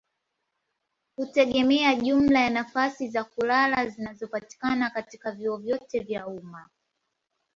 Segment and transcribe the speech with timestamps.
[1.15, 6.69] hutegemea jumla ya nafasi za kulala zinazopatikana katika vyuo vyote vya umma.